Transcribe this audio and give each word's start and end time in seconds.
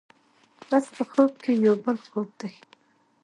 بس 0.69 0.85
په 0.95 1.03
خوب 1.11 1.31
کې 1.43 1.51
یو 1.65 1.75
بل 1.83 1.97
خوب 2.09 2.29
دی. 2.39 2.51